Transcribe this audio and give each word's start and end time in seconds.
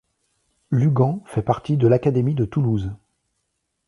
Lugan 0.71 1.21
fait 1.27 1.43
partie 1.43 1.77
de 1.77 1.87
l'académie 1.87 2.33
de 2.33 2.43
Toulouse. 2.45 2.91